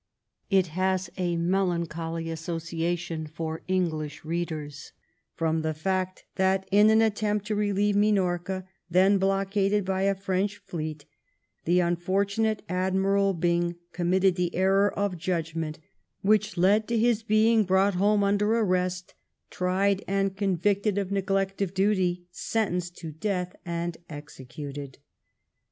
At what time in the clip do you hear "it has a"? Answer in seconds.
0.49-1.35